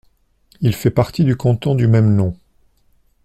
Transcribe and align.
Il 0.61 0.73
fait 0.73 0.89
partie 0.89 1.23
du 1.25 1.37
canton 1.37 1.75
du 1.75 1.85
même 1.85 2.15
nom. 2.15 2.35